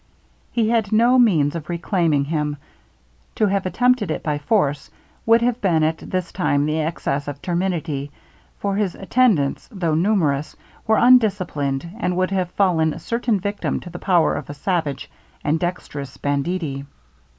[0.51, 2.57] He had no means of reclaiming him;
[3.35, 4.89] to have attempted it by force,
[5.27, 8.09] would have been at this time the excess of temerity,
[8.57, 10.55] for his attendants, though numerous,
[10.87, 15.07] were undisciplined, and would have fallen certain victims to the power of a savage
[15.43, 16.83] and dexterous banditti.